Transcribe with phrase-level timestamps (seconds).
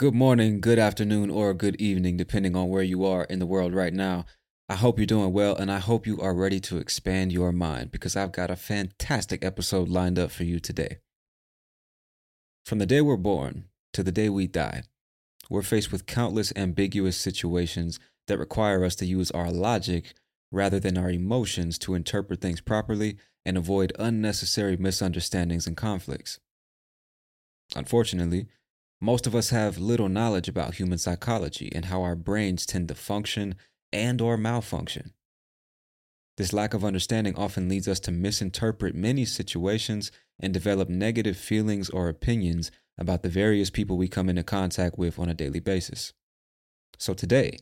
[0.00, 3.74] Good morning, good afternoon, or good evening, depending on where you are in the world
[3.74, 4.24] right now.
[4.66, 7.90] I hope you're doing well, and I hope you are ready to expand your mind
[7.90, 11.00] because I've got a fantastic episode lined up for you today.
[12.64, 14.84] From the day we're born to the day we die,
[15.50, 20.14] we're faced with countless ambiguous situations that require us to use our logic
[20.50, 26.40] rather than our emotions to interpret things properly and avoid unnecessary misunderstandings and conflicts.
[27.76, 28.46] Unfortunately,
[29.00, 32.94] most of us have little knowledge about human psychology and how our brains tend to
[32.94, 33.54] function
[33.92, 35.12] and or malfunction.
[36.36, 41.90] This lack of understanding often leads us to misinterpret many situations and develop negative feelings
[41.90, 46.12] or opinions about the various people we come into contact with on a daily basis.
[46.98, 47.58] So today,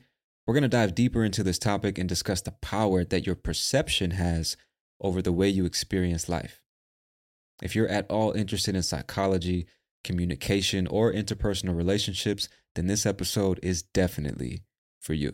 [0.47, 4.13] we're going to dive deeper into this topic and discuss the power that your perception
[4.13, 4.57] has
[5.01, 6.63] over the way you experience life.
[7.63, 9.67] If you're at all interested in psychology,
[10.09, 14.63] communication, or interpersonal relationships, then this episode is definitely
[14.99, 15.33] for you.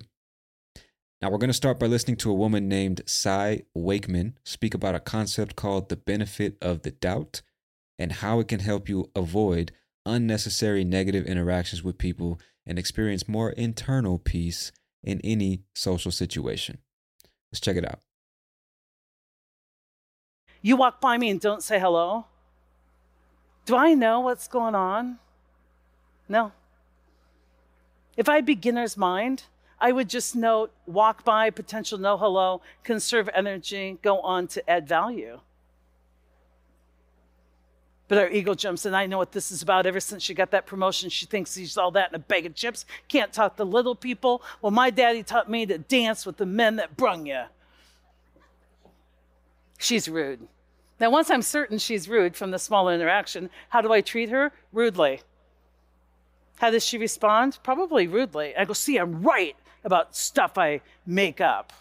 [1.23, 4.97] Now, we're going to start by listening to a woman named Cy Wakeman speak about
[4.97, 7.41] a concept called the benefit of the doubt
[8.01, 9.71] and how it can help you avoid
[10.05, 14.73] unnecessary negative interactions with people and experience more internal peace
[15.05, 16.79] in any social situation.
[17.53, 18.01] Let's check it out.
[20.61, 22.27] You walk by me and don't say hello?
[23.65, 25.19] Do I know what's going on?
[26.29, 26.53] No.
[28.17, 29.45] If I had beginner's mind,
[29.81, 34.87] I would just note, walk by, potential no hello, conserve energy, go on to add
[34.87, 35.41] value.
[38.07, 38.95] But our ego jumps in.
[38.95, 39.87] I know what this is about.
[39.87, 42.55] Ever since she got that promotion, she thinks she's all that in a bag of
[42.55, 42.85] chips.
[43.09, 44.43] Can't talk to little people.
[44.61, 47.45] Well, my daddy taught me to dance with the men that brung you.
[49.79, 50.47] She's rude.
[51.01, 54.53] Now, once I'm certain she's rude from the small interaction, how do I treat her?
[54.73, 55.23] Rudely.
[56.59, 57.59] How does she respond?
[57.63, 58.57] Probably rudely.
[58.57, 61.73] I go, see, I'm right about stuff I make up.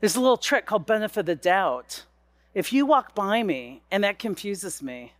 [0.00, 2.04] There's a little trick called benefit of the doubt.
[2.54, 5.12] If you walk by me and that confuses me,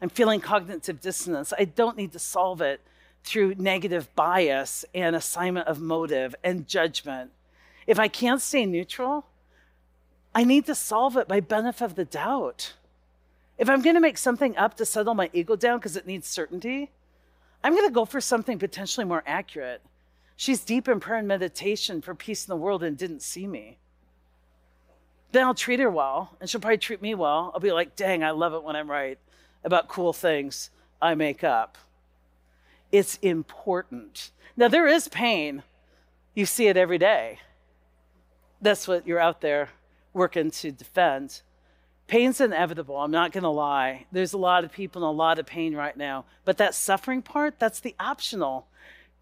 [0.00, 1.52] I'm feeling cognitive dissonance.
[1.58, 2.80] I don't need to solve it
[3.22, 7.30] through negative bias and assignment of motive and judgment.
[7.86, 9.26] If I can't stay neutral,
[10.34, 12.74] I need to solve it by benefit of the doubt.
[13.56, 16.26] If I'm going to make something up to settle my ego down because it needs
[16.26, 16.90] certainty,
[17.62, 19.80] I'm going to go for something potentially more accurate.
[20.36, 23.78] She's deep in prayer and meditation for peace in the world and didn't see me.
[25.30, 27.52] Then I'll treat her well, and she'll probably treat me well.
[27.54, 29.18] I'll be like, dang, I love it when I'm right
[29.62, 30.70] about cool things
[31.00, 31.78] I make up.
[32.90, 34.30] It's important.
[34.56, 35.62] Now, there is pain.
[36.34, 37.38] You see it every day.
[38.60, 39.70] That's what you're out there
[40.14, 41.42] working to defend.
[42.06, 44.06] Pain's inevitable, I'm not going to lie.
[44.12, 46.24] There's a lot of people in a lot of pain right now.
[46.44, 48.66] But that suffering part, that's the optional.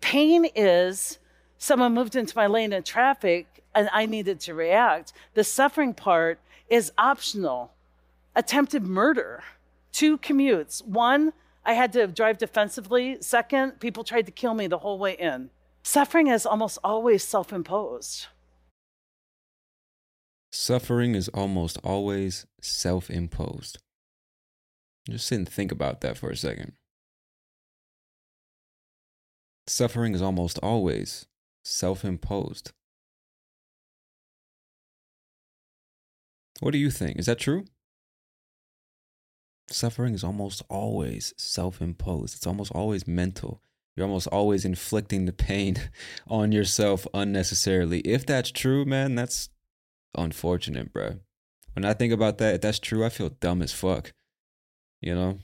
[0.01, 1.19] Pain is
[1.59, 5.13] someone moved into my lane in traffic and I needed to react.
[5.35, 7.73] The suffering part is optional.
[8.35, 9.45] Attempted murder,
[9.93, 10.85] two commutes.
[10.85, 11.33] One,
[11.65, 13.19] I had to drive defensively.
[13.21, 15.51] Second, people tried to kill me the whole way in.
[15.83, 18.27] Suffering is almost always self imposed.
[20.53, 23.79] Suffering is almost always self imposed.
[25.09, 26.73] Just sit and think about that for a second.
[29.67, 31.27] Suffering is almost always
[31.65, 32.73] self imposed.
[36.61, 37.19] What do you think?
[37.19, 37.65] Is that true?
[39.69, 43.63] Suffering is almost always self imposed, it's almost always mental.
[43.97, 45.77] You're almost always inflicting the pain
[46.27, 48.01] on yourself unnecessarily.
[48.01, 49.49] If that's true, man, that's
[50.15, 51.21] unfortunate, bro.
[51.75, 54.13] When I think about that, if that's true, I feel dumb as fuck.
[55.01, 55.39] You know,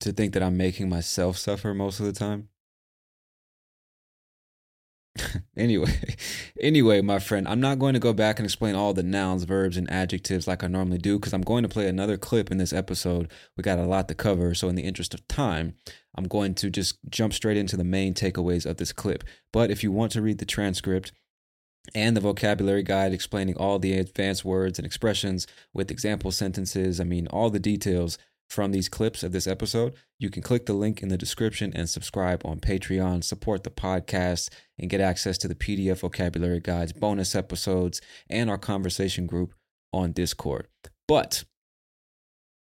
[0.00, 2.48] to think that I'm making myself suffer most of the time.
[5.56, 6.00] anyway,
[6.60, 9.76] anyway, my friend, I'm not going to go back and explain all the nouns, verbs,
[9.76, 12.72] and adjectives like I normally do because I'm going to play another clip in this
[12.72, 13.30] episode.
[13.56, 15.74] We got a lot to cover, so in the interest of time,
[16.14, 19.24] I'm going to just jump straight into the main takeaways of this clip.
[19.52, 21.12] But if you want to read the transcript,
[21.94, 27.00] and the vocabulary guide explaining all the advanced words and expressions with example sentences.
[27.00, 28.18] I mean, all the details
[28.48, 31.88] from these clips of this episode, you can click the link in the description and
[31.88, 34.48] subscribe on Patreon, support the podcast,
[34.78, 38.00] and get access to the PDF vocabulary guides, bonus episodes,
[38.30, 39.54] and our conversation group
[39.92, 40.66] on Discord.
[41.06, 41.44] But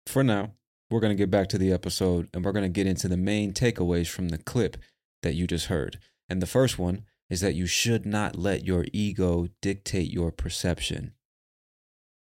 [0.07, 0.53] for now,
[0.91, 3.17] we're going to get back to the episode and we're going to get into the
[3.17, 4.77] main takeaways from the clip
[5.23, 5.99] that you just heard.
[6.29, 11.12] And the first one is that you should not let your ego dictate your perception.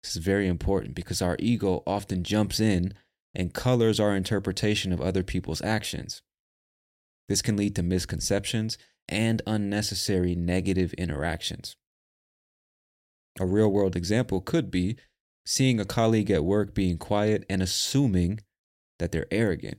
[0.03, 2.93] This is very important because our ego often jumps in
[3.35, 6.23] and colors our interpretation of other people's actions.
[7.29, 8.77] This can lead to misconceptions
[9.09, 11.77] and unnecessary negative interactions.
[13.39, 14.97] A real world example could be
[15.45, 18.41] seeing a colleague at work being quiet and assuming
[18.99, 19.79] that they're arrogant.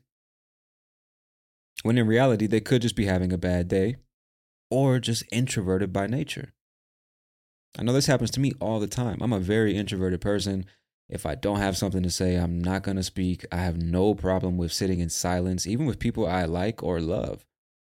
[1.83, 3.97] When in reality, they could just be having a bad day
[4.69, 6.54] or just introverted by nature.
[7.78, 9.19] I know this happens to me all the time.
[9.22, 10.66] I'm a very introverted person.
[11.10, 13.46] If I don't have something to say, I'm not going to speak.
[13.52, 17.46] I have no problem with sitting in silence, even with people I like or love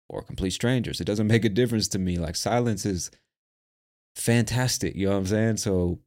[0.09, 0.99] or complete strangers.
[0.99, 2.17] It doesn't make a difference to me.
[2.17, 3.11] Like, silence is
[4.15, 4.95] fantastic.
[4.95, 5.57] You know what I'm saying?
[5.57, 5.99] So,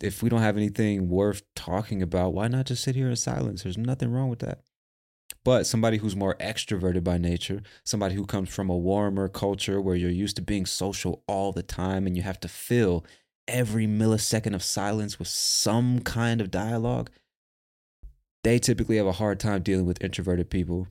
[0.00, 3.62] if we don't have anything worth talking about, why not just sit here in silence?
[3.62, 4.60] There's nothing wrong with that.
[5.44, 9.96] But somebody who's more extroverted by nature, somebody who comes from a warmer culture where
[9.96, 13.04] you're used to being social all the time and you have to fill
[13.46, 17.10] every millisecond of silence with some kind of dialogue,
[18.44, 20.86] they typically have a hard time dealing with introverted people.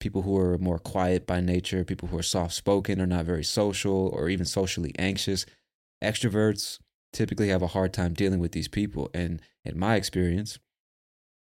[0.00, 3.42] People who are more quiet by nature, people who are soft spoken or not very
[3.42, 5.44] social or even socially anxious.
[6.02, 6.78] Extroverts
[7.12, 9.10] typically have a hard time dealing with these people.
[9.12, 10.58] And in my experience,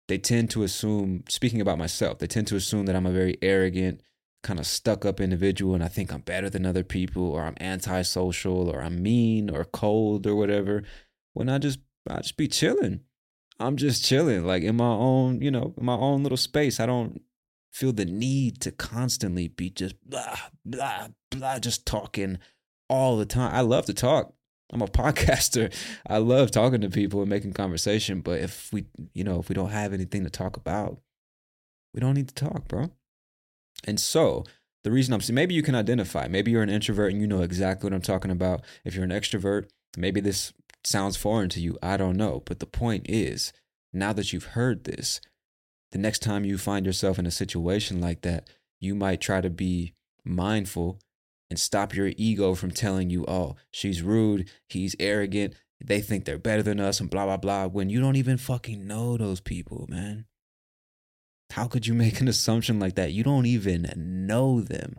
[0.07, 3.37] they tend to assume, speaking about myself, they tend to assume that I'm a very
[3.41, 4.01] arrogant,
[4.43, 7.55] kind of stuck up individual and I think I'm better than other people or I'm
[7.61, 10.83] antisocial or I'm mean or cold or whatever.
[11.33, 11.79] When I just
[12.09, 13.01] I just be chilling.
[13.59, 16.79] I'm just chilling, like in my own, you know, my own little space.
[16.79, 17.21] I don't
[17.71, 22.39] feel the need to constantly be just blah, blah, blah, just talking
[22.89, 23.53] all the time.
[23.53, 24.33] I love to talk.
[24.71, 25.73] I'm a podcaster.
[26.07, 28.21] I love talking to people and making conversation.
[28.21, 30.99] But if we, you know, if we don't have anything to talk about,
[31.93, 32.91] we don't need to talk, bro.
[33.85, 34.43] And so
[34.83, 37.41] the reason I'm saying maybe you can identify, maybe you're an introvert and you know
[37.41, 38.63] exactly what I'm talking about.
[38.83, 41.77] If you're an extrovert, maybe this sounds foreign to you.
[41.81, 42.41] I don't know.
[42.45, 43.53] But the point is,
[43.93, 45.21] now that you've heard this,
[45.91, 49.49] the next time you find yourself in a situation like that, you might try to
[49.49, 49.93] be
[50.25, 50.99] mindful
[51.53, 56.39] and stop your ego from telling you, oh, she's rude, he's arrogant, they think they're
[56.39, 59.85] better than us, and blah, blah, blah, when you don't even fucking know those people,
[59.87, 60.25] man.
[61.51, 63.11] How could you make an assumption like that?
[63.11, 63.85] You don't even
[64.25, 64.95] know them.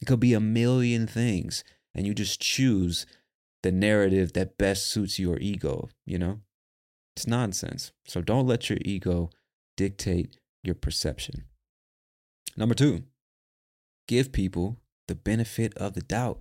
[0.00, 1.64] It could be a million things,
[1.94, 3.04] and you just choose
[3.62, 6.40] the narrative that best suits your ego, you know?
[7.14, 7.92] It's nonsense.
[8.06, 9.28] So don't let your ego
[9.76, 11.44] dictate your perception.
[12.56, 13.02] Number two,
[14.08, 14.78] give people
[15.10, 16.40] the benefit of the doubt.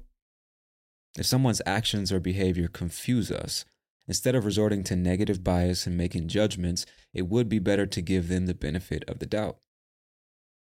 [1.17, 3.65] If someone's actions or behavior confuse us,
[4.09, 6.83] Instead of resorting to negative bias and making judgments,
[7.13, 9.59] it would be better to give them the benefit of the doubt.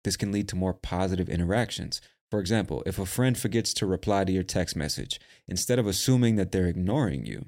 [0.05, 1.99] This can lead to more positive interactions.
[2.31, 6.37] For example, if a friend forgets to reply to your text message, instead of assuming
[6.37, 7.47] that they're ignoring you,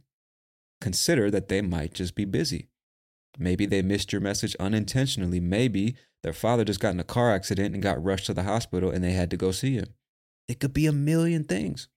[0.81, 2.67] consider that they might just be busy.
[3.39, 5.39] Maybe they missed your message unintentionally.
[5.39, 8.91] Maybe their father just got in a car accident and got rushed to the hospital
[8.91, 9.93] and they had to go see him.
[10.47, 11.87] It could be a million things.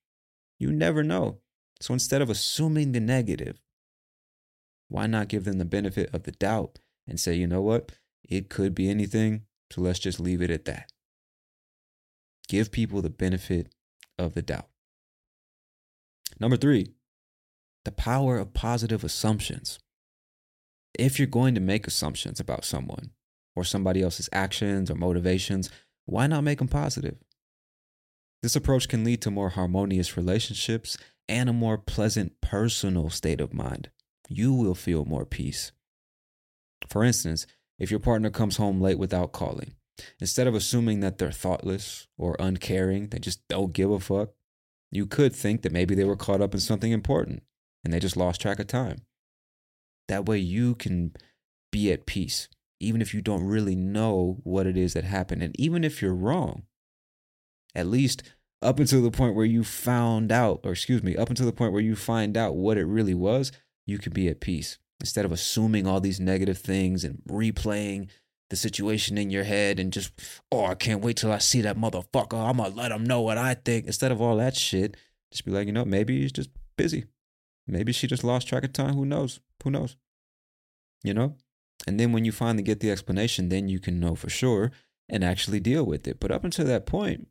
[0.58, 1.38] You never know.
[1.80, 3.60] So instead of assuming the negative,
[4.88, 7.92] why not give them the benefit of the doubt and say, you know what?
[8.28, 9.42] It could be anything.
[9.70, 10.90] So let's just leave it at that.
[12.48, 13.68] Give people the benefit
[14.18, 14.68] of the doubt.
[16.40, 16.94] Number three,
[17.84, 19.78] the power of positive assumptions.
[20.98, 23.10] If you're going to make assumptions about someone
[23.54, 25.70] or somebody else's actions or motivations,
[26.06, 27.16] why not make them positive?
[28.42, 30.96] This approach can lead to more harmonious relationships
[31.28, 33.90] and a more pleasant personal state of mind.
[34.28, 35.72] You will feel more peace.
[36.88, 37.46] For instance,
[37.78, 39.74] if your partner comes home late without calling,
[40.20, 44.30] instead of assuming that they're thoughtless or uncaring, they just don't give a fuck,
[44.90, 47.42] you could think that maybe they were caught up in something important
[47.84, 49.02] and they just lost track of time.
[50.08, 51.12] That way you can
[51.70, 52.48] be at peace,
[52.80, 55.42] even if you don't really know what it is that happened.
[55.42, 56.62] And even if you're wrong,
[57.74, 58.22] at least
[58.60, 61.72] up until the point where you found out, or excuse me, up until the point
[61.72, 63.52] where you find out what it really was,
[63.86, 64.78] you can be at peace.
[65.00, 68.08] Instead of assuming all these negative things and replaying
[68.50, 70.12] the situation in your head and just,
[70.50, 72.34] oh, I can't wait till I see that motherfucker.
[72.34, 73.86] I'm gonna let him know what I think.
[73.86, 74.96] Instead of all that shit,
[75.30, 77.04] just be like, you know, maybe he's just busy.
[77.66, 78.94] Maybe she just lost track of time.
[78.94, 79.40] Who knows?
[79.62, 79.96] Who knows?
[81.04, 81.36] You know?
[81.86, 84.72] And then when you finally get the explanation, then you can know for sure
[85.08, 86.18] and actually deal with it.
[86.18, 87.28] But up until that point,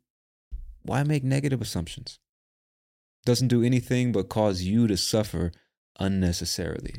[0.88, 2.18] why make negative assumptions?
[3.26, 5.52] Doesn't do anything but cause you to suffer
[6.00, 6.94] unnecessarily.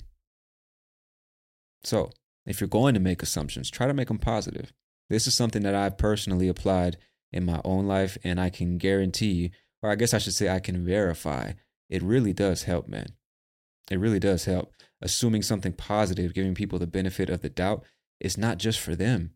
[1.84, 2.12] So,
[2.46, 4.72] if you're going to make assumptions, try to make them positive.
[5.10, 6.98] This is something that I've personally applied
[7.32, 10.60] in my own life, and I can guarantee, or I guess I should say, I
[10.60, 11.54] can verify,
[11.90, 13.08] it really does help, man.
[13.90, 14.72] It really does help.
[15.02, 17.84] Assuming something positive, giving people the benefit of the doubt,
[18.20, 19.32] it's not just for them,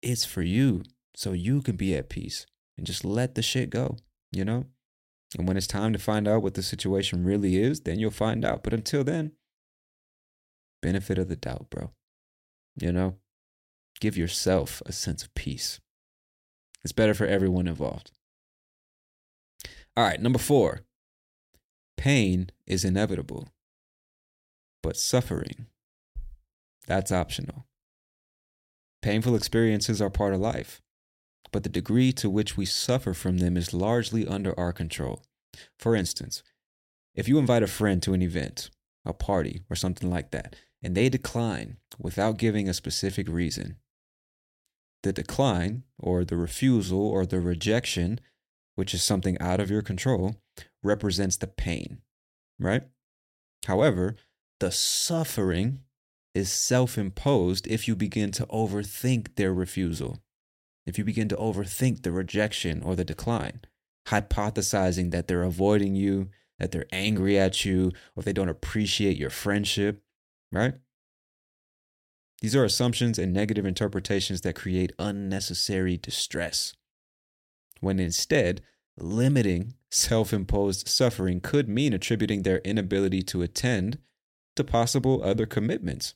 [0.00, 0.82] it's for you.
[1.14, 3.96] So you can be at peace and just let the shit go,
[4.32, 4.66] you know?
[5.36, 8.44] And when it's time to find out what the situation really is, then you'll find
[8.44, 8.62] out.
[8.62, 9.32] But until then,
[10.82, 11.90] benefit of the doubt, bro.
[12.80, 13.16] You know,
[14.00, 15.80] give yourself a sense of peace.
[16.84, 18.12] It's better for everyone involved.
[19.96, 20.82] All right, number four
[21.96, 23.48] pain is inevitable,
[24.82, 25.66] but suffering,
[26.86, 27.66] that's optional.
[29.00, 30.82] Painful experiences are part of life,
[31.56, 35.22] but the degree to which we suffer from them is largely under our control.
[35.78, 36.42] For instance,
[37.14, 38.68] if you invite a friend to an event,
[39.06, 43.76] a party, or something like that, and they decline without giving a specific reason.
[45.02, 48.20] The decline, or the refusal, or the rejection,
[48.74, 50.36] which is something out of your control,
[50.82, 52.02] represents the pain,
[52.58, 52.82] right?
[53.64, 54.16] However,
[54.60, 55.80] the suffering
[56.34, 60.20] is self imposed if you begin to overthink their refusal,
[60.86, 63.60] if you begin to overthink the rejection or the decline,
[64.08, 69.30] hypothesizing that they're avoiding you, that they're angry at you, or they don't appreciate your
[69.30, 70.02] friendship,
[70.52, 70.74] right?
[72.40, 76.74] These are assumptions and negative interpretations that create unnecessary distress.
[77.80, 78.62] When instead,
[78.96, 83.98] limiting self imposed suffering could mean attributing their inability to attend
[84.54, 86.14] to possible other commitments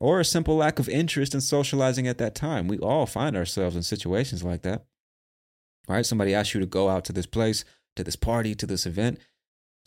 [0.00, 2.66] or a simple lack of interest in socializing at that time.
[2.66, 4.86] We all find ourselves in situations like that.
[5.86, 6.06] Right?
[6.06, 7.64] Somebody asks you to go out to this place,
[7.96, 9.18] to this party, to this event.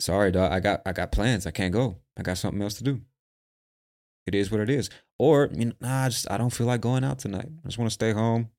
[0.00, 0.52] Sorry, dog.
[0.52, 1.46] I got I got plans.
[1.46, 1.96] I can't go.
[2.16, 3.00] I got something else to do.
[4.26, 4.88] It is what it is.
[5.18, 7.48] Or, you know, nah, I just I don't feel like going out tonight.
[7.64, 8.50] I just want to stay home,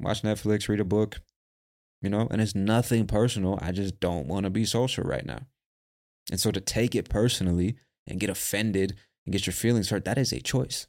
[0.00, 1.20] watch Netflix, read a book.
[2.00, 3.58] You know, and it's nothing personal.
[3.62, 5.46] I just don't want to be social right now.
[6.30, 7.76] And so to take it personally
[8.08, 10.88] and get offended and get your feelings hurt, that is a choice.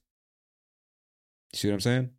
[1.53, 2.09] You see what I'm saying?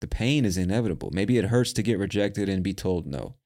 [0.00, 1.10] The pain is inevitable.
[1.12, 3.36] Maybe it hurts to get rejected and be told no.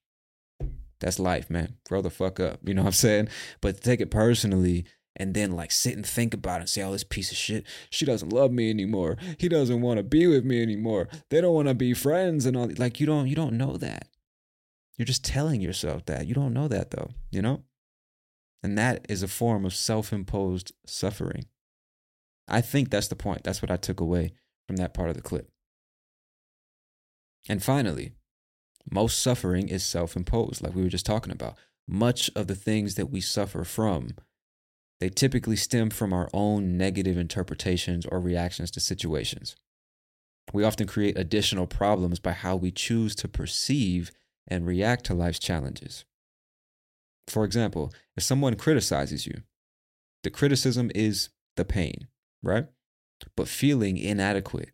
[1.00, 1.76] That's life, man.
[1.86, 2.60] Grow the fuck up.
[2.64, 3.28] You know what I'm saying?
[3.60, 6.92] But take it personally and then like sit and think about it and say, oh,
[6.92, 9.16] this piece of shit, she doesn't love me anymore.
[9.38, 11.08] He doesn't want to be with me anymore.
[11.30, 14.08] They don't want to be friends and all like you don't you don't know that.
[14.96, 16.26] You're just telling yourself that.
[16.26, 17.64] You don't know that though, you know?
[18.62, 21.44] And that is a form of self-imposed suffering.
[22.48, 23.44] I think that's the point.
[23.44, 24.32] That's what I took away
[24.66, 25.48] from that part of the clip.
[27.48, 28.12] And finally,
[28.90, 31.56] most suffering is self imposed, like we were just talking about.
[31.88, 34.10] Much of the things that we suffer from,
[35.00, 39.56] they typically stem from our own negative interpretations or reactions to situations.
[40.52, 44.10] We often create additional problems by how we choose to perceive
[44.48, 46.04] and react to life's challenges.
[47.28, 49.42] For example, if someone criticizes you,
[50.22, 52.06] the criticism is the pain,
[52.42, 52.66] right?
[53.36, 54.70] But feeling inadequate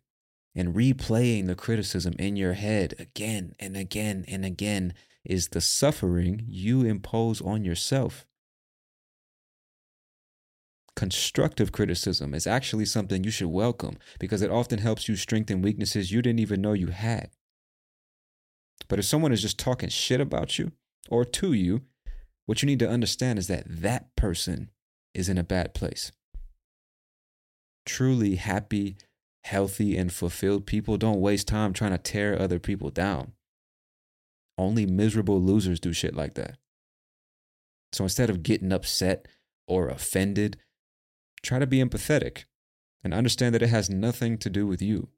[0.55, 4.93] and replaying the criticism in your head again and again and again
[5.25, 8.25] is the suffering you impose on yourself.
[10.95, 16.11] Constructive criticism is actually something you should welcome because it often helps you strengthen weaknesses
[16.11, 17.31] you didn't even know you had.
[18.87, 20.71] But if someone is just talking shit about you
[21.09, 21.81] or to you,
[22.45, 24.69] what you need to understand is that that person
[25.13, 26.11] is in a bad place.
[27.85, 28.97] Truly happy,
[29.43, 33.33] healthy, and fulfilled people don't waste time trying to tear other people down.
[34.57, 36.57] Only miserable losers do shit like that.
[37.91, 39.27] So instead of getting upset
[39.67, 40.57] or offended,
[41.43, 42.45] try to be empathetic
[43.03, 45.09] and understand that it has nothing to do with you.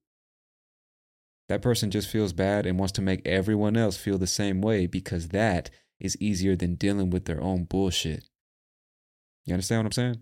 [1.47, 4.87] That person just feels bad and wants to make everyone else feel the same way
[4.87, 5.69] because that
[5.99, 8.29] is easier than dealing with their own bullshit.
[9.45, 10.21] You understand what I'm saying?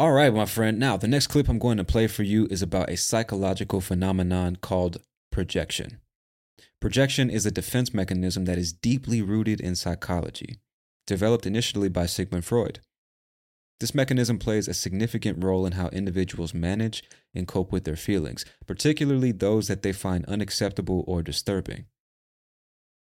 [0.00, 0.78] All right, my friend.
[0.78, 4.56] Now, the next clip I'm going to play for you is about a psychological phenomenon
[4.56, 6.00] called projection.
[6.80, 10.56] Projection is a defense mechanism that is deeply rooted in psychology,
[11.06, 12.80] developed initially by Sigmund Freud.
[13.78, 17.04] This mechanism plays a significant role in how individuals manage
[17.34, 21.84] and cope with their feelings, particularly those that they find unacceptable or disturbing.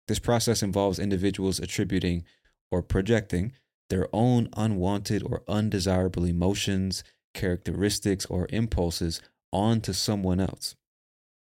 [0.06, 2.22] This process involves individuals attributing
[2.70, 3.50] or projecting
[3.90, 9.20] their own unwanted or undesirable emotions, characteristics, or impulses
[9.52, 10.74] onto someone else,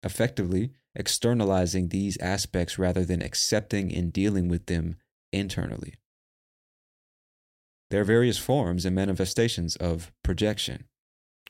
[0.04, 4.96] effectively externalizing these aspects rather than accepting and dealing with them
[5.32, 5.96] internally.
[7.90, 10.86] There are various forms and manifestations of projection.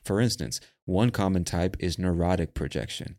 [0.04, 3.16] For instance, one common type is neurotic projection,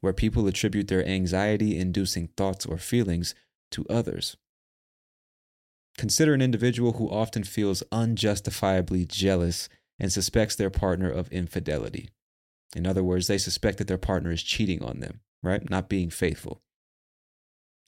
[0.00, 3.34] where people attribute their anxiety inducing thoughts or feelings
[3.72, 4.36] to others.
[5.98, 12.10] Consider an individual who often feels unjustifiably jealous and suspects their partner of infidelity.
[12.74, 15.68] In other words, they suspect that their partner is cheating on them, right?
[15.68, 16.62] Not being faithful.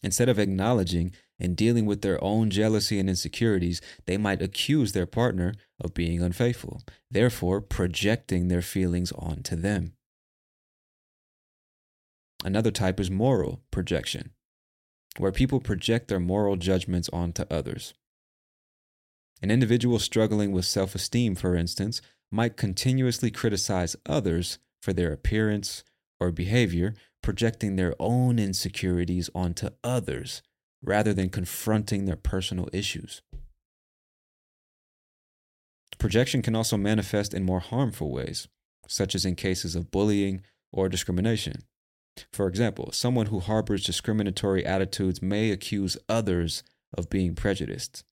[0.02, 5.06] Instead of acknowledging and dealing with their own jealousy and insecurities, they might accuse their
[5.06, 9.94] partner of being unfaithful, therefore projecting their feelings onto them.
[12.44, 14.30] Another type is moral projection
[15.16, 17.94] where people project their moral judgments onto others.
[19.42, 22.00] An individual struggling with self esteem, for instance,
[22.31, 25.85] might continuously criticize others for their appearance
[26.20, 30.42] or behavior, projecting their own insecurities onto others
[30.83, 33.22] rather than confronting their personal issues.
[35.98, 38.48] Projection can also manifest in more harmful ways,
[38.88, 41.62] such as in cases of bullying or discrimination.
[42.33, 46.62] For example, someone who harbors discriminatory attitudes may accuse others
[46.96, 48.05] of being prejudiced.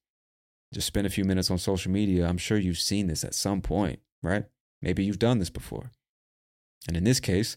[0.73, 2.27] Just spend a few minutes on social media.
[2.27, 4.45] I'm sure you've seen this at some point, right?
[4.81, 5.91] Maybe you've done this before.
[6.87, 7.55] And in this case,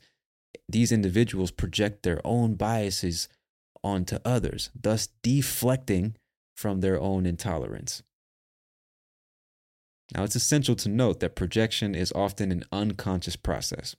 [0.69, 3.29] these individuals project their own biases
[3.83, 6.17] onto others, thus deflecting
[6.55, 8.03] from their own intolerance.
[10.15, 13.97] Now, it's essential to note that projection is often an unconscious process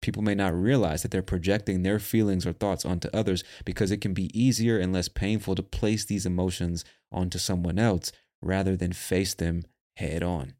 [0.00, 4.00] people may not realize that they're projecting their feelings or thoughts onto others because it
[4.00, 8.92] can be easier and less painful to place these emotions onto someone else rather than
[8.92, 9.62] face them
[9.96, 10.54] head on.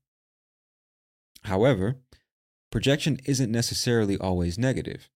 [1.44, 1.96] However,
[2.70, 5.08] projection isn't necessarily always negative.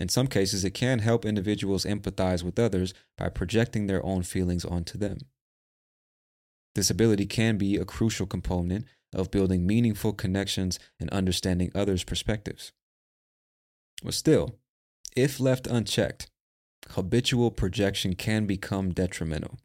[0.00, 4.64] In some cases, it can help individuals empathize with others by projecting their own feelings
[4.64, 5.18] onto them.
[6.74, 12.72] This ability can be a crucial component of building meaningful connections and understanding others' perspectives.
[14.02, 14.56] But still,
[15.16, 16.28] if left unchecked,
[16.90, 19.58] habitual projection can become detrimental.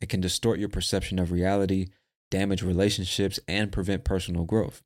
[0.00, 1.88] It can distort your perception of reality,
[2.30, 4.82] damage relationships, and prevent personal growth.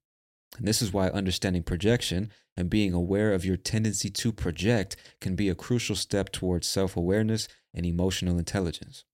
[0.59, 5.37] And this is why understanding projection and being aware of your tendency to project can
[5.37, 9.05] be a crucial step towards self awareness and emotional intelligence.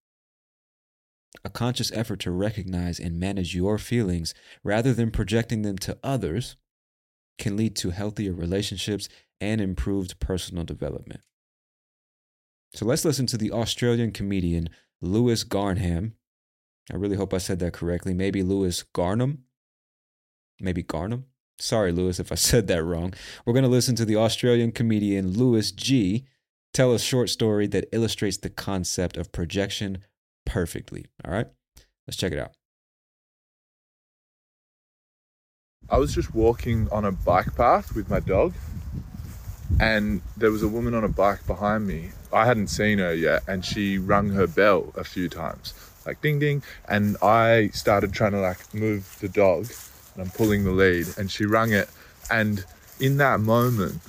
[1.44, 6.57] A conscious effort to recognize and manage your feelings rather than projecting them to others
[7.38, 9.09] can lead to healthier relationships
[9.40, 11.20] and improved personal development.
[12.75, 14.68] So let's listen to the Australian comedian
[15.01, 16.12] Lewis Garnham.
[16.92, 18.14] I really hope I said that correctly.
[18.14, 19.38] Maybe Lewis Garnham.
[20.61, 21.25] Maybe Garnham.
[21.59, 23.14] Sorry, Lewis, if I said that wrong.
[23.44, 26.27] We're going to listen to the Australian comedian Lewis G
[26.77, 30.05] tell a short story that illustrates the concept of projection
[30.44, 31.07] perfectly.
[31.25, 31.46] All right,
[32.07, 32.53] let's check it out.
[35.88, 38.53] I was just walking on a bike path with my dog,
[39.81, 42.11] and there was a woman on a bike behind me.
[42.33, 45.74] I hadn't seen her yet, and she rung her bell a few times,
[46.05, 46.62] like ding ding.
[46.88, 49.66] And I started trying to like move the dog,
[50.14, 51.88] and I'm pulling the lead, and she rung it.
[52.31, 52.64] And
[53.00, 54.00] in that moment,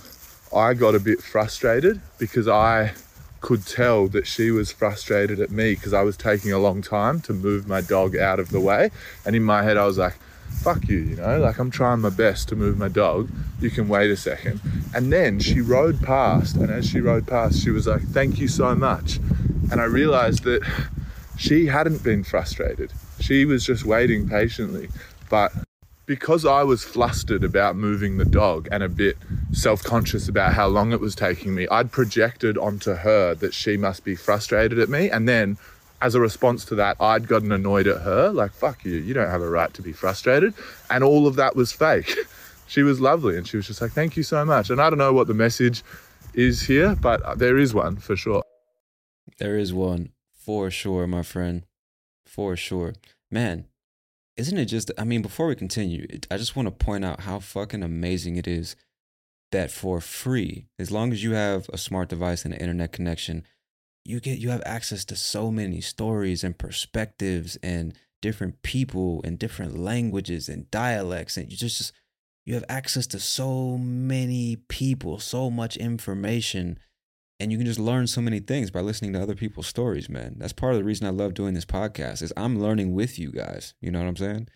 [0.56, 2.93] I got a bit frustrated because I
[3.41, 7.22] could tell that she was frustrated at me because I was taking a long time
[7.22, 8.89] to move my dog out of the way.
[9.26, 10.15] And in my head, I was like,
[10.50, 13.30] fuck you, you know, like I'm trying my best to move my dog.
[13.60, 14.62] You can wait a second.
[14.94, 18.48] And then she rode past, and as she rode past, she was like, thank you
[18.48, 19.18] so much.
[19.72, 20.62] And I realized that
[21.38, 22.92] she hadn't been frustrated.
[23.20, 24.90] She was just waiting patiently.
[25.30, 25.52] But
[26.06, 29.18] because I was flustered about moving the dog and a bit
[29.52, 33.78] self conscious about how long it was taking me, I'd projected onto her that she
[33.78, 35.10] must be frustrated at me.
[35.10, 35.58] And then,
[36.02, 39.30] as a response to that, I'd gotten annoyed at her, like, fuck you, you don't
[39.30, 40.54] have a right to be frustrated.
[40.90, 42.16] And all of that was fake.
[42.68, 44.70] she was lovely and she was just like, thank you so much.
[44.70, 45.84] And I don't know what the message
[46.34, 48.44] is here, but uh, there is one for sure.
[49.40, 51.66] There is one for sure, my friend.
[52.26, 52.94] For sure.
[53.32, 53.66] Man,
[54.38, 57.40] isn't it just i mean before we continue i just want to point out how
[57.40, 58.76] fucking amazing it is
[59.52, 63.44] that for free as long as you have a smart device and an internet connection
[64.08, 69.38] you get you have access to so many stories and perspectives and different people and
[69.38, 71.93] different languages and dialects and you just just
[72.46, 76.80] you have access to so many people so much information
[77.39, 80.36] and you can just learn so many things by listening to other people's stories man.
[80.38, 83.32] That's part of the reason i love doing this podcast is i'm learning with you
[83.32, 83.74] guys.
[83.82, 84.48] You know what i'm saying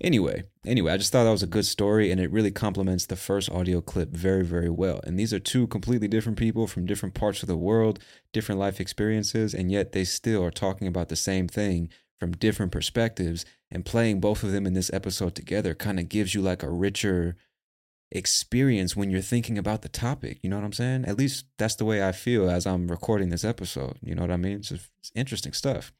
[0.00, 3.16] anyway anyway i just thought that was a good story and it really complements the
[3.16, 7.14] first audio clip very very well and these are two completely different people from different
[7.14, 7.98] parts of the world
[8.32, 12.72] different life experiences and yet they still are talking about the same thing from different
[12.72, 16.62] perspectives and playing both of them in this episode together kind of gives you like
[16.62, 17.36] a richer
[18.10, 20.38] experience when you're thinking about the topic.
[20.42, 21.04] You know what I'm saying?
[21.04, 23.98] At least that's the way I feel as I'm recording this episode.
[24.02, 24.58] You know what I mean?
[24.58, 25.92] It's, it's interesting stuff.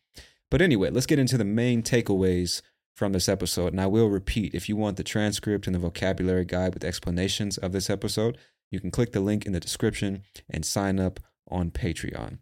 [0.51, 2.63] But anyway, let's get into the main takeaways
[2.99, 3.73] from this episode.
[3.73, 7.57] And I will repeat if you want the transcript and the vocabulary guide with explanations
[7.57, 8.37] of this episode,
[8.73, 12.39] you can click the link in the description and sign up on Patreon.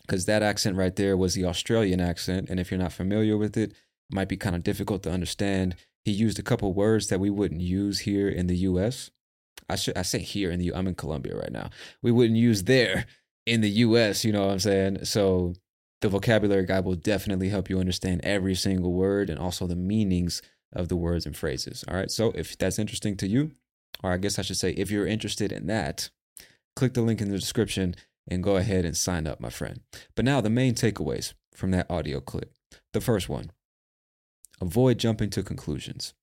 [0.00, 2.50] Because that accent right there was the Australian accent.
[2.50, 3.76] And if you're not familiar with it, it
[4.10, 7.60] might be kind of difficult to understand he used a couple words that we wouldn't
[7.60, 9.12] use here in the US.
[9.70, 10.74] I should I say here in the.
[10.74, 11.70] I'm in Colombia right now.
[12.02, 13.06] We wouldn't use there
[13.46, 15.04] in the US, you know what I'm saying?
[15.04, 15.54] So
[16.02, 20.42] the vocabulary guide will definitely help you understand every single word and also the meanings
[20.72, 21.84] of the words and phrases.
[21.88, 22.10] All right.
[22.10, 23.52] So if that's interesting to you,
[24.02, 26.10] or I guess I should say if you're interested in that,
[26.76, 27.94] click the link in the description
[28.28, 29.80] and go ahead and sign up, my friend.
[30.14, 32.52] But now the main takeaways from that audio clip.
[32.92, 33.50] The first one
[34.60, 36.14] Avoid jumping to conclusions.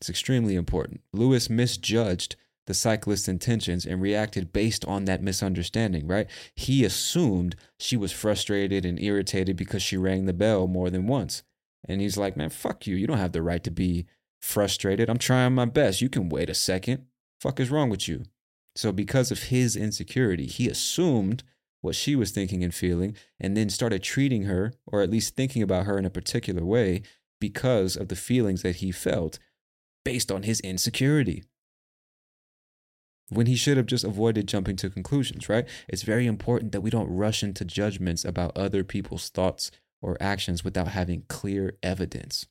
[0.00, 1.02] It's extremely important.
[1.12, 2.36] Lewis misjudged
[2.68, 6.28] the cyclist's intentions and reacted based on that misunderstanding, right?
[6.54, 11.42] He assumed she was frustrated and irritated because she rang the bell more than once.
[11.88, 12.94] And he's like, man, fuck you.
[12.94, 14.06] You don't have the right to be
[14.40, 15.08] frustrated.
[15.08, 16.02] I'm trying my best.
[16.02, 17.06] You can wait a second.
[17.40, 18.24] Fuck is wrong with you?
[18.76, 21.44] So, because of his insecurity, he assumed
[21.80, 25.62] what she was thinking and feeling and then started treating her, or at least thinking
[25.62, 27.02] about her in a particular way
[27.40, 29.38] because of the feelings that he felt
[30.04, 31.44] based on his insecurity.
[33.30, 35.68] When he should have just avoided jumping to conclusions, right?
[35.86, 40.64] It's very important that we don't rush into judgments about other people's thoughts or actions
[40.64, 42.46] without having clear evidence.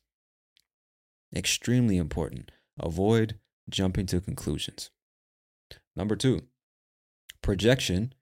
[1.34, 2.50] Extremely important.
[2.78, 3.38] Avoid
[3.68, 4.90] jumping to conclusions.
[5.96, 6.42] Number two,
[7.42, 8.14] projection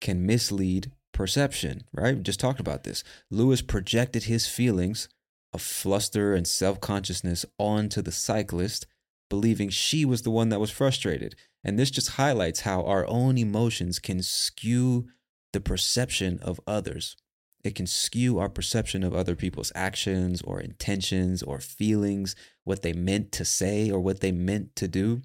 [0.00, 2.16] can mislead perception, right?
[2.16, 3.04] We just talked about this.
[3.30, 5.08] Lewis projected his feelings
[5.52, 8.86] of fluster and self consciousness onto the cyclist,
[9.30, 11.34] believing she was the one that was frustrated.
[11.64, 15.06] And this just highlights how our own emotions can skew
[15.54, 17.16] the perception of others.
[17.62, 22.92] It can skew our perception of other people's actions or intentions or feelings, what they
[22.92, 25.22] meant to say or what they meant to do.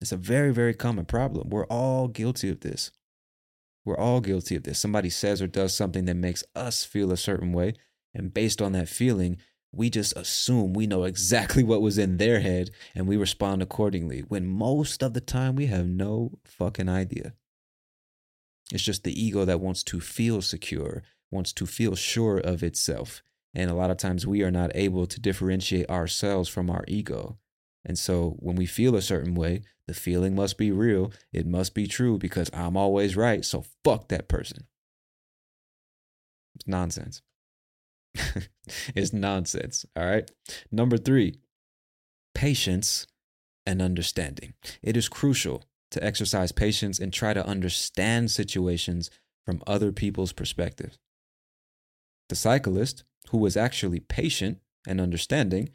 [0.00, 1.50] It's a very, very common problem.
[1.50, 2.90] We're all guilty of this.
[3.84, 4.78] We're all guilty of this.
[4.78, 7.74] Somebody says or does something that makes us feel a certain way.
[8.14, 9.38] And based on that feeling,
[9.72, 14.20] we just assume we know exactly what was in their head and we respond accordingly
[14.20, 17.34] when most of the time we have no fucking idea.
[18.70, 23.22] It's just the ego that wants to feel secure wants to feel sure of itself.
[23.54, 27.38] And a lot of times we are not able to differentiate ourselves from our ego.
[27.84, 31.12] And so when we feel a certain way, the feeling must be real.
[31.32, 33.44] It must be true because I'm always right.
[33.44, 34.66] So fuck that person.
[36.54, 37.22] It's nonsense.
[38.94, 39.86] it's nonsense.
[39.96, 40.30] All right.
[40.70, 41.36] Number three,
[42.34, 43.06] patience
[43.66, 44.54] and understanding.
[44.82, 49.10] It is crucial to exercise patience and try to understand situations
[49.44, 50.98] from other people's perspectives.
[52.28, 55.70] The cyclist, who was actually patient and understanding,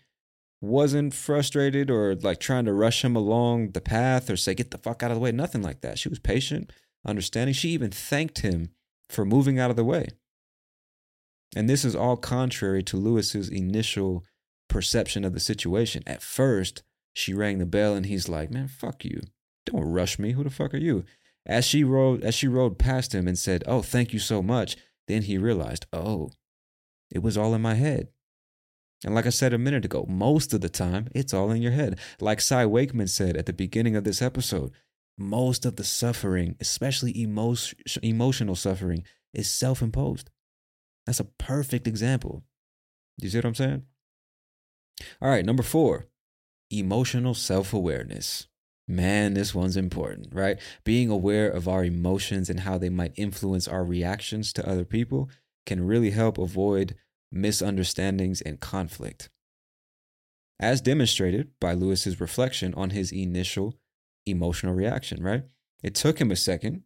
[0.59, 4.77] wasn't frustrated or like trying to rush him along the path or say, get the
[4.77, 5.31] fuck out of the way.
[5.31, 5.99] Nothing like that.
[5.99, 6.71] She was patient,
[7.05, 7.53] understanding.
[7.53, 8.69] She even thanked him
[9.09, 10.07] for moving out of the way.
[11.55, 14.23] And this is all contrary to Lewis's initial
[14.67, 16.03] perception of the situation.
[16.05, 16.83] At first,
[17.13, 19.21] she rang the bell and he's like, "Man, fuck you.
[19.65, 20.33] Don't rush me.
[20.33, 21.05] Who the fuck are you?"
[21.45, 24.75] As she rode as she rode past him and said, "Oh, thank you so much."
[25.07, 26.31] Then he realized, "Oh,
[27.09, 28.09] it was all in my head."
[29.03, 31.71] And like I said a minute ago, most of the time, it's all in your
[31.71, 31.99] head.
[32.19, 34.71] Like Cy Wakeman said at the beginning of this episode,
[35.17, 37.55] most of the suffering, especially emo-
[38.01, 40.29] emotional suffering, is self imposed.
[41.07, 42.43] That's a perfect example.
[43.17, 43.83] You see what I'm saying?
[45.21, 46.07] All right, number four,
[46.69, 48.47] emotional self awareness.
[48.89, 50.59] Man, this one's important, right?
[50.83, 55.29] Being aware of our emotions and how they might influence our reactions to other people
[55.65, 56.95] can really help avoid
[57.31, 59.29] misunderstandings and conflict.
[60.59, 63.75] As demonstrated by Lewis's reflection on his initial
[64.25, 65.43] emotional reaction, right?
[65.83, 66.83] It took him a second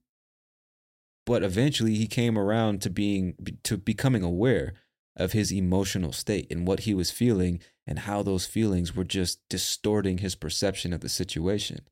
[1.32, 4.74] but eventually he came around to being to becoming aware
[5.16, 9.40] of his emotional state and what he was feeling and how those feelings were just
[9.48, 11.88] distorting his perception of the situation.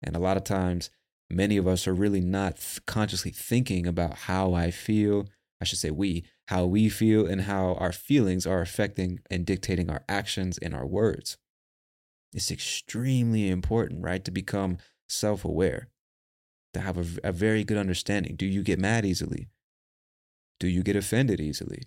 [0.00, 0.90] And a lot of times
[1.28, 5.26] many of us are really not consciously thinking about how I feel,
[5.60, 9.90] I should say we, how we feel and how our feelings are affecting and dictating
[9.90, 11.36] our actions and our words.
[12.32, 14.78] It's extremely important, right, to become
[15.08, 15.88] self-aware
[16.74, 18.36] to have a, a very good understanding.
[18.36, 19.48] Do you get mad easily?
[20.60, 21.82] Do you get offended easily?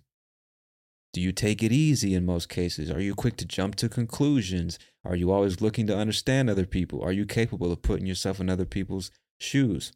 [1.14, 2.92] Do you take it easy in most cases?
[2.92, 4.78] Are you quick to jump to conclusions?
[5.06, 7.02] Are you always looking to understand other people?
[7.02, 9.94] Are you capable of putting yourself in other people's shoes?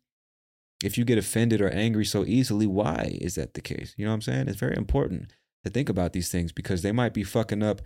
[0.83, 3.93] If you get offended or angry so easily, why is that the case?
[3.97, 4.47] You know what I'm saying?
[4.47, 5.31] It's very important
[5.63, 7.81] to think about these things because they might be fucking up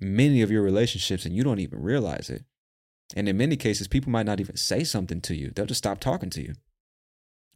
[0.00, 2.44] many of your relationships and you don't even realize it.
[3.14, 5.50] And in many cases, people might not even say something to you.
[5.50, 6.54] They'll just stop talking to you.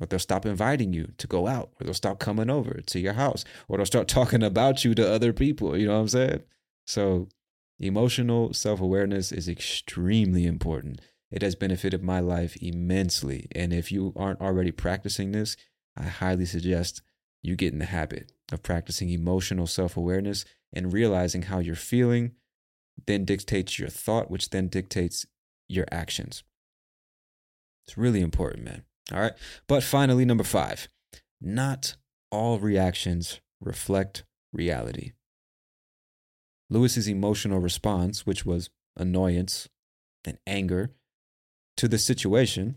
[0.01, 3.15] Or they'll stop inviting you to go out, or they'll stop coming over to your
[3.15, 5.77] house, or they'll start talking about you to other people.
[5.77, 6.43] You know what I'm saying?
[6.87, 7.29] So,
[7.81, 11.01] emotional self awareness is extremely important.
[11.31, 13.49] It has benefited my life immensely.
[13.53, 15.57] And if you aren't already practicing this,
[15.97, 17.03] I highly suggest
[17.43, 22.33] you get in the habit of practicing emotional self awareness and realizing how you're feeling
[23.07, 25.27] then dictates your thought, which then dictates
[25.69, 26.43] your actions.
[27.87, 28.85] It's really important, man.
[29.13, 29.33] All right.
[29.67, 30.89] But finally, number five,
[31.41, 31.97] not
[32.31, 35.13] all reactions reflect reality.
[36.71, 39.69] Lewis's emotional response, which was annoyance
[40.25, 40.93] and anger
[41.77, 42.77] to the situation,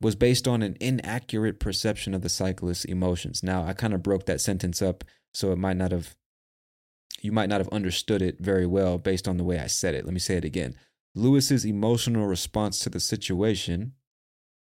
[0.00, 3.42] was based on an inaccurate perception of the cyclist's emotions.
[3.42, 5.02] Now, I kind of broke that sentence up
[5.34, 6.14] so it might not have
[7.20, 10.04] you might not have understood it very well based on the way I said it.
[10.04, 10.76] Let me say it again.
[11.18, 13.92] Lewis's emotional response to the situation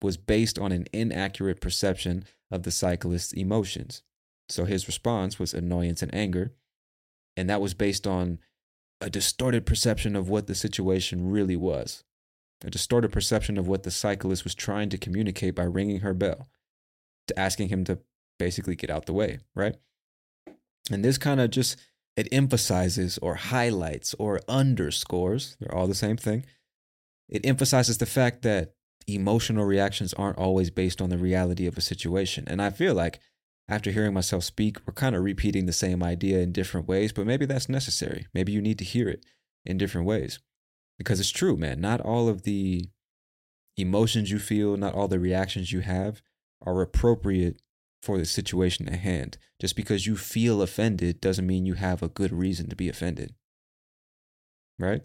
[0.02, 4.04] was based on an inaccurate perception of the cyclist's emotions.
[4.50, 6.54] So his response was annoyance and anger,
[7.36, 8.40] and that was based on
[9.02, 12.04] a distorted perception of what the situation really was.
[12.64, 16.48] A distorted perception of what the cyclist was trying to communicate by ringing her bell,
[17.28, 18.00] to asking him to
[18.38, 19.76] basically get out the way, right?
[20.92, 21.78] And this kind of just
[22.16, 26.46] it emphasizes or highlights or underscores, they're all the same thing.
[27.28, 28.74] It emphasizes the fact that
[29.08, 32.46] emotional reactions aren't always based on the reality of a situation.
[32.48, 33.20] And I feel like
[33.68, 37.26] after hearing myself speak, we're kind of repeating the same idea in different ways, but
[37.26, 38.28] maybe that's necessary.
[38.34, 39.26] Maybe you need to hear it
[39.66, 40.40] in different ways.
[40.98, 41.82] Because it's true, man.
[41.82, 42.90] Not all of the
[43.78, 46.22] emotions you feel, not all the reactions you have
[46.62, 47.62] are appropriate
[48.04, 49.38] for the situation at hand.
[49.62, 53.34] Just because you feel offended doesn't mean you have a good reason to be offended.
[54.78, 55.04] Right?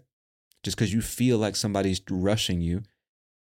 [0.63, 2.83] Just because you feel like somebody's rushing you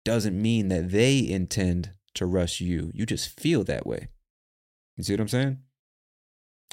[0.06, 2.92] doesn't mean that they intend to rush you.
[2.94, 4.10] You just feel that way.
[4.98, 5.58] You see what I'm saying?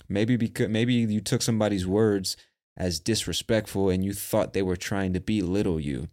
[0.07, 2.37] Maybe because maybe you took somebody's words
[2.77, 6.09] as disrespectful and you thought they were trying to belittle you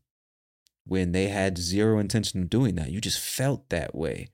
[0.86, 2.90] when they had zero intention of doing that.
[2.90, 4.30] You just felt that way.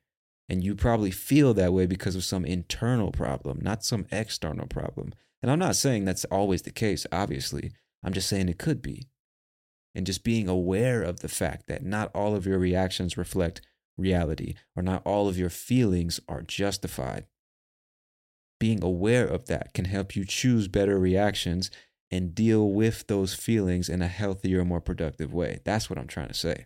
[0.49, 5.13] And you probably feel that way because of some internal problem, not some external problem.
[5.41, 7.71] And I'm not saying that's always the case, obviously.
[8.03, 9.07] I'm just saying it could be.
[9.93, 13.61] And just being aware of the fact that not all of your reactions reflect
[13.97, 17.25] reality or not all of your feelings are justified.
[18.59, 21.69] Being aware of that can help you choose better reactions
[22.11, 25.59] and deal with those feelings in a healthier, more productive way.
[25.63, 26.65] That's what I'm trying to say.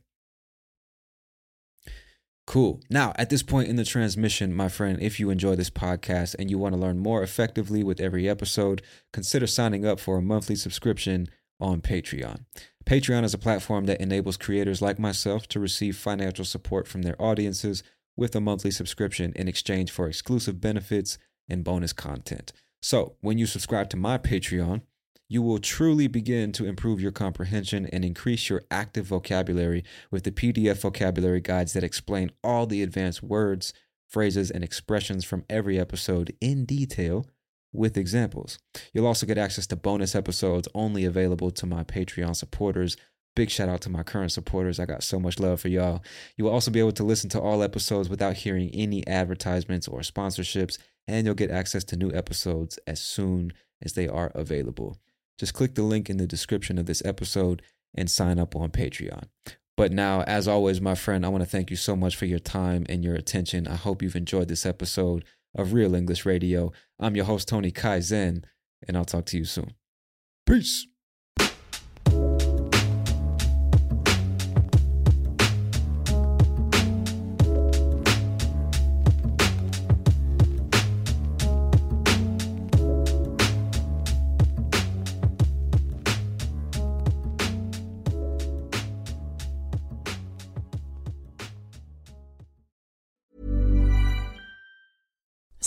[2.45, 2.81] Cool.
[2.89, 6.49] Now, at this point in the transmission, my friend, if you enjoy this podcast and
[6.49, 8.81] you want to learn more effectively with every episode,
[9.13, 11.29] consider signing up for a monthly subscription
[11.59, 12.45] on Patreon.
[12.85, 17.19] Patreon is a platform that enables creators like myself to receive financial support from their
[17.21, 17.81] audiences
[18.17, 21.17] with a monthly subscription in exchange for exclusive benefits
[21.49, 22.51] and bonus content.
[22.81, 24.81] So, when you subscribe to my Patreon,
[25.33, 30.31] you will truly begin to improve your comprehension and increase your active vocabulary with the
[30.31, 33.73] PDF vocabulary guides that explain all the advanced words,
[34.07, 37.25] phrases, and expressions from every episode in detail
[37.71, 38.59] with examples.
[38.93, 42.95] You'll also get access to bonus episodes only available to my Patreon supporters.
[43.35, 44.79] Big shout out to my current supporters.
[44.79, 46.03] I got so much love for y'all.
[46.37, 50.01] You will also be able to listen to all episodes without hearing any advertisements or
[50.01, 54.95] sponsorships, and you'll get access to new episodes as soon as they are available
[55.37, 57.61] just click the link in the description of this episode
[57.95, 59.25] and sign up on Patreon.
[59.75, 62.39] But now, as always, my friend, I want to thank you so much for your
[62.39, 63.67] time and your attention.
[63.67, 66.71] I hope you've enjoyed this episode of Real English Radio.
[66.99, 68.43] I'm your host, Tony Kaizen,
[68.87, 69.73] and I'll talk to you soon.
[70.45, 70.87] Peace.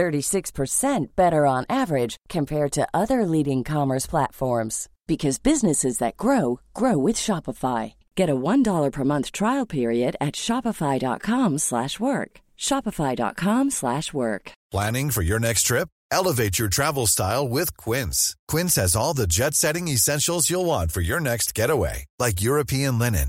[0.00, 6.96] 36% better on average compared to other leading commerce platforms because businesses that grow grow
[6.96, 7.94] with Shopify.
[8.14, 12.30] Get a $1 per month trial period at shopify.com/work.
[12.68, 14.44] shopify.com/work.
[14.74, 15.88] Planning for your next trip?
[16.12, 18.36] Elevate your travel style with Quince.
[18.52, 23.28] Quince has all the jet-setting essentials you'll want for your next getaway, like European linen,